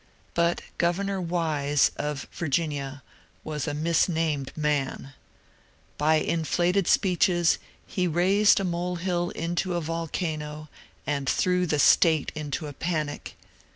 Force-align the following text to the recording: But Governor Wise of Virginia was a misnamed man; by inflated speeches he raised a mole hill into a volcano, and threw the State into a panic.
But 0.33 0.63
Governor 0.79 1.21
Wise 1.21 1.91
of 1.95 2.25
Virginia 2.31 3.03
was 3.43 3.67
a 3.67 3.75
misnamed 3.75 4.51
man; 4.57 5.13
by 5.99 6.15
inflated 6.15 6.87
speeches 6.87 7.59
he 7.85 8.07
raised 8.07 8.59
a 8.59 8.63
mole 8.63 8.95
hill 8.95 9.29
into 9.29 9.75
a 9.75 9.79
volcano, 9.81 10.69
and 11.05 11.29
threw 11.29 11.67
the 11.67 11.77
State 11.77 12.31
into 12.33 12.65
a 12.65 12.73
panic. 12.73 13.35